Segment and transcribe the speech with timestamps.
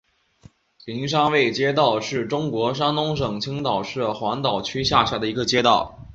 [0.83, 5.99] 灵山卫街道是中国山东省青岛市黄岛区下辖的一个街道。